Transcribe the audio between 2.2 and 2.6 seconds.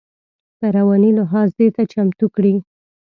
کړي.